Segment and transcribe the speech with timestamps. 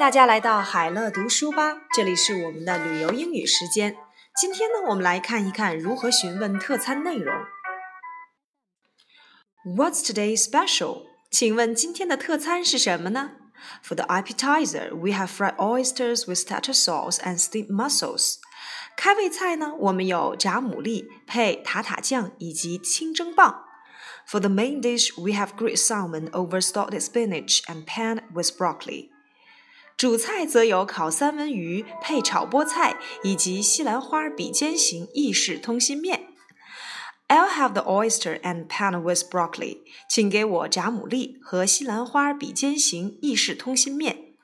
[0.00, 3.94] 大家来到海乐读书吧，这里是我们的旅游英语时间。
[4.40, 7.34] 今天呢，我们来看一看如何询问特餐内容。
[9.76, 11.02] What's today's special？
[11.30, 13.32] 请问今天的特餐是什么呢？
[13.84, 18.36] For the appetizer, we have fried oysters with tartar sauce and steamed mussels.
[18.96, 23.56] 开胃菜呢，我们有炸牡蛎配塔塔酱以及清蒸蚌。
[24.26, 29.09] For the main dish, we have grilled salmon over salted spinach and pan with broccoli.
[30.00, 36.28] 主菜则有烤三文鱼配炒菠菜以及西兰花比尖形意式通心面。
[37.28, 39.78] I'll have the oyster and pan with broccoli。
[40.08, 44.34] 请给我炸牡蛎和西兰花比尖形意式通心面。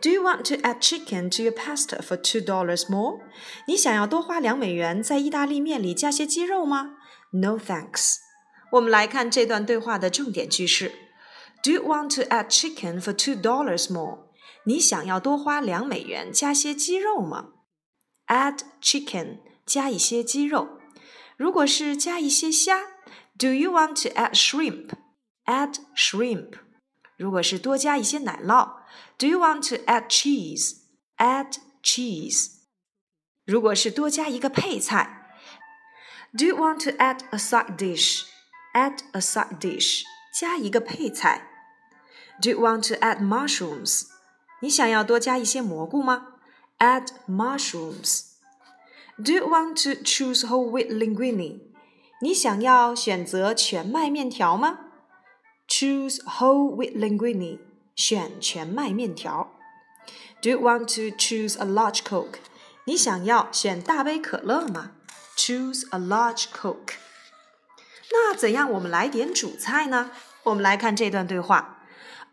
[0.00, 3.18] Do you want to add chicken to your pasta for two dollars more？
[3.66, 6.92] 你想要多花两美元在意大利面里加些鸡肉吗？
[7.32, 8.18] No thanks。
[8.70, 10.92] 我们来看这段对话的重点句式。
[11.64, 14.28] Do you want to add chicken for two dollars more？
[14.64, 17.52] 你想要多花两美元加些鸡肉吗？
[18.26, 20.78] Add chicken，加一些鸡肉。
[21.36, 22.80] 如果是加一些虾，
[23.38, 26.54] Do you want to add shrimp？Add shrimp。
[27.16, 28.80] 如果是多加一些奶酪，
[29.16, 32.58] Do you want to add cheese？Add cheese。
[33.46, 35.26] 如果是多加一个配菜，
[36.36, 40.02] Do you want to add a side dish？Add a side dish，
[40.38, 41.48] 加一个配菜。
[42.42, 44.06] Do you want to add mushrooms？
[44.63, 46.27] 你想要多加一些蘑菇吗
[46.79, 48.27] ？Add mushrooms.
[49.21, 51.59] Do you want to choose whole wheat linguine?
[52.21, 54.79] 你想要选择全麦面条吗
[55.67, 57.59] ？Choose whole wheat linguine.
[57.93, 59.51] 选全麦面条。
[60.41, 62.35] Do you want to choose a large Coke?
[62.85, 64.91] 你想要选大杯可乐吗
[65.35, 66.93] ？Choose a large Coke.
[68.13, 70.11] 那怎样我们来点主菜呢？
[70.43, 71.82] 我们来看这段对话。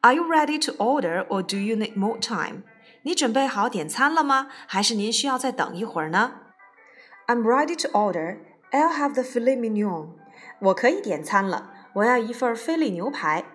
[0.02, 2.64] Are you ready to order, or do you need more time?
[3.04, 4.48] 你准备好点餐了吗？
[4.67, 6.33] 还是您需要再等一会儿呢？
[7.27, 8.39] I'm ready to order.
[8.71, 10.10] I'll have the filet mignon.
[10.60, 13.45] 我可以点餐了，我要一份菲力牛排。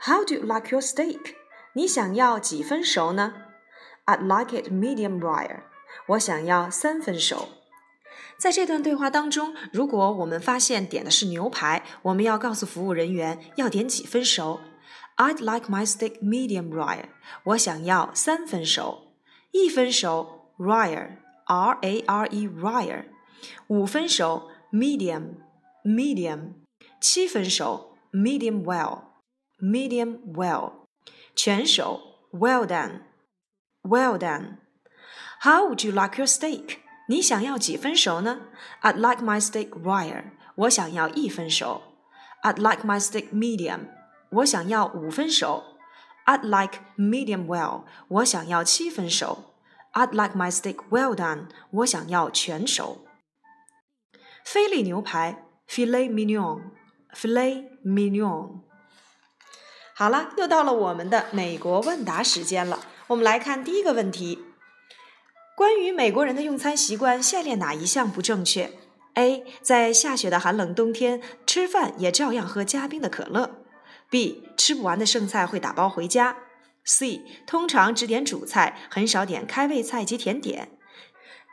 [0.00, 1.34] How do you like your steak?
[1.72, 3.34] 你想要几分熟呢？
[4.06, 5.62] I'd like it medium rare.
[6.08, 7.48] 我想要三分熟。
[8.36, 14.60] 在这段对话当中，如果我们发现点的是牛排，我们要告诉服务人员要点几分熟。
[15.18, 17.06] I'd like my steak medium rare。
[17.44, 19.14] 我想要三分熟，
[19.52, 23.04] 一分熟 rare，r a r e rare，
[23.68, 25.36] 五分熟 medium
[25.84, 26.54] medium，
[27.00, 29.02] 七分熟 medium well
[29.60, 30.86] medium well，
[31.34, 32.00] 全熟
[32.32, 33.02] well done
[33.82, 36.78] well done。How would you like your steak？
[37.06, 38.48] 你想要几分熟呢？
[38.82, 40.32] I'd like my steak rare。
[40.56, 41.82] 我想要一分熟。
[42.42, 43.88] I'd like my steak medium。
[44.31, 45.63] 我想要五分熟。
[46.25, 47.85] I'd like medium well。
[48.07, 49.55] 我想要七分熟。
[49.93, 51.47] I'd like my steak well done。
[51.71, 53.05] 我想要全熟。
[54.45, 58.61] 菲力牛排 （filet mignon），filet mignon。
[59.95, 62.79] 好了，又到了我们的美国问答时间了。
[63.07, 64.39] 我们来看第一个问题：
[65.55, 68.71] 关于美国人的用餐习惯，下列哪一项不正确
[69.15, 69.43] ？A.
[69.61, 73.65] 在下雪的寒冷冬天，吃饭也照样喝加冰的可乐。
[74.09, 76.35] B 吃不完的剩菜会打包回家。
[76.83, 80.69] C 通常只点主菜，很少点开胃菜及甜点。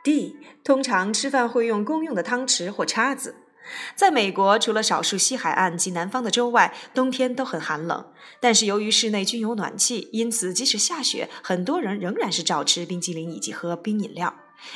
[0.03, 3.35] D 通常吃饭会用公用的汤匙或叉子。
[3.95, 8.11] 在美国，除了少数西海岸及南方的州外，冬天都很寒冷。
[8.39, 14.33] 但是由于室内均有暖气，因此即使下雪，很多人仍然是照吃冰激凌以及喝冰饮料。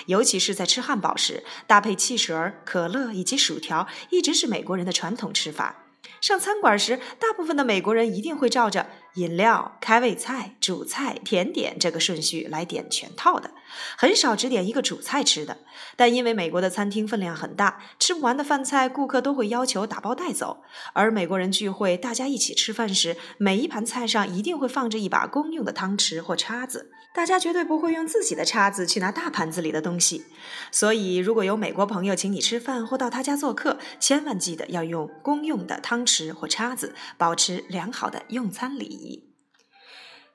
[0.08, 5.81] 尤其是在吃汉堡时，搭配汽水、可乐以及薯条，一直是美国人的传统吃法。
[6.22, 8.86] 上餐馆时，大部分的美国人一定会照着
[9.16, 13.52] 饮料、开胃菜、主菜、甜点这个顺序来点全套的，
[13.98, 15.58] 很少只点一个主菜吃的。
[15.96, 20.64] 但因为美国的餐厅分量很大，吃不完的饭菜顾客都会要求打包带走。
[20.94, 26.92] 而美国人聚会，大家一起吃饭时，每一盘菜上一定会放着一把公用的汤匙或叉子。
[27.14, 30.24] 大家绝对不会用自己的叉子去拿大盘子里的东西，
[30.72, 39.11] 所以如果有美国朋友请你吃饭或到他家做客，千万记得要用公用的汤匙或叉子，保持良好的用餐礼仪。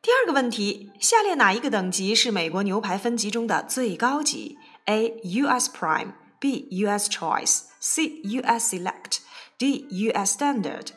[0.06, 5.08] 第二个问题：下列哪一个等级是美国牛排分级中的最高级？A.
[5.24, 5.68] U.S.
[5.68, 6.68] Prime，B.
[6.70, 7.10] U.S.
[7.10, 8.20] Choice，C.
[8.22, 8.76] U.S.
[8.76, 9.88] Select，D.
[10.06, 10.38] U.S.
[10.38, 10.90] Standard。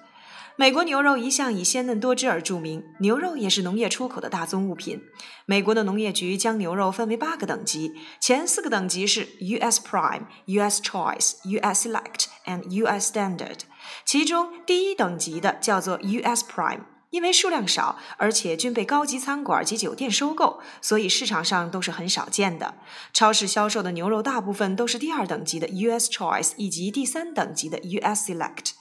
[0.58, 5.02] 美国牛肉一向以鲜嫩多汁而著名，牛肉也是农业出口的大宗物品。
[5.48, 9.82] 美国的农业局将牛肉分为八个等级，前四个等级是 U.S.
[9.82, 10.80] Prime、U.S.
[10.84, 11.90] Choice、U.S.
[11.90, 13.12] Select and U.S.
[13.12, 13.62] Standard。
[14.06, 16.46] 其中第一等级的叫做 U.S.
[16.46, 22.76] Prime，因为数量少，而且均被高级餐馆及酒店收购，所以市场上都是很少见的。
[23.14, 26.10] 超市销售的牛肉大部分都是第二等级的 U.S.
[26.10, 28.32] Choice 以及第三等级的 U.S.
[28.32, 28.72] Select。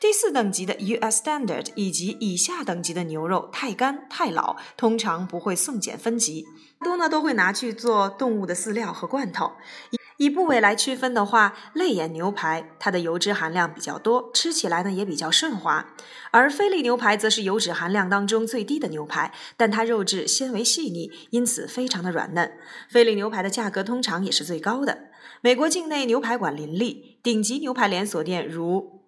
[0.00, 1.22] 第四等级的 U.S.
[1.22, 6.46] Standard 以及以下等级的牛肉太干太老，通常不会送检分级，
[6.80, 9.52] 多呢都会拿去做动物的饲料和罐头。
[10.18, 15.86] 以部位来区分的话，肋眼牛排它的油脂含量比较多，吃起来呢也比较顺滑；
[16.32, 22.52] 而菲力牛排则是油脂含量当中最低的牛排，但它肉质纤维细腻，因此非常的软嫩。
[22.90, 25.08] 菲力牛排的价格通常也是最高的。
[25.40, 28.98] 美国境内牛排馆林立，顶级牛排连锁店如。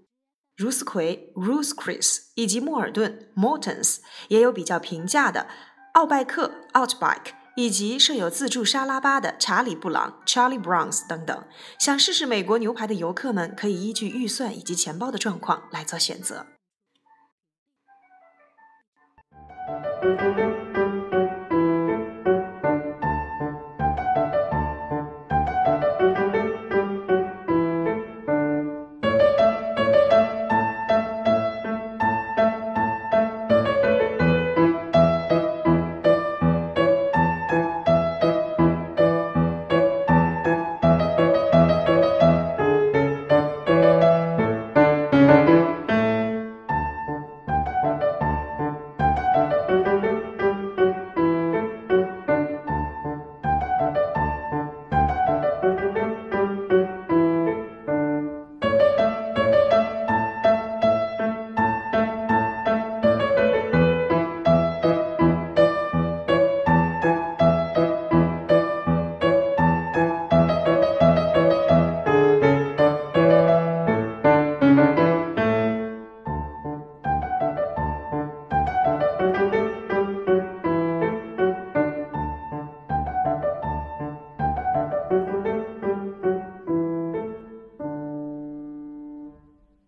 [0.56, 3.96] 如斯奎 （Ruth's Chris） 以及莫尔顿 （Morton's）
[4.28, 5.48] 也有比较平价的
[5.94, 11.44] 奥拜克 （Outback） 以及设有自助沙拉吧的查理·布朗 （Charlie Brown's） 等等。
[11.78, 16.46] 想试试美国牛排的游客们可以依据预算以及钱包的状况来做选择。